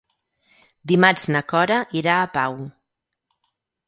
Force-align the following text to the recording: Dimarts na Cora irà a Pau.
Dimarts 0.91 1.25
na 1.35 1.41
Cora 1.51 1.77
irà 1.99 2.15
a 2.21 2.31
Pau. 2.39 2.57